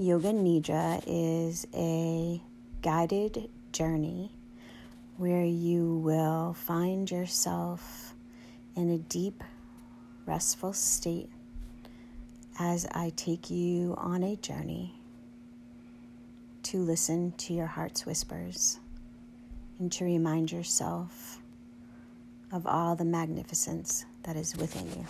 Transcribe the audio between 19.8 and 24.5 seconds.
and to remind yourself of all the magnificence that